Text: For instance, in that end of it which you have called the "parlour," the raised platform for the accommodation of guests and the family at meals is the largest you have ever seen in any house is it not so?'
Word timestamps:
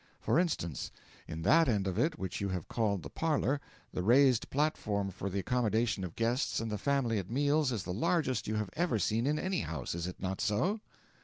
For 0.19 0.39
instance, 0.39 0.89
in 1.27 1.43
that 1.43 1.69
end 1.69 1.85
of 1.85 1.99
it 1.99 2.17
which 2.17 2.41
you 2.41 2.49
have 2.49 2.67
called 2.67 3.03
the 3.03 3.09
"parlour," 3.11 3.61
the 3.93 4.01
raised 4.01 4.49
platform 4.49 5.11
for 5.11 5.29
the 5.29 5.37
accommodation 5.37 6.03
of 6.03 6.15
guests 6.15 6.59
and 6.59 6.71
the 6.71 6.79
family 6.79 7.19
at 7.19 7.29
meals 7.29 7.71
is 7.71 7.83
the 7.83 7.93
largest 7.93 8.47
you 8.47 8.55
have 8.55 8.71
ever 8.73 8.97
seen 8.97 9.27
in 9.27 9.37
any 9.37 9.59
house 9.59 9.93
is 9.93 10.07
it 10.07 10.19
not 10.19 10.41
so?' 10.41 10.79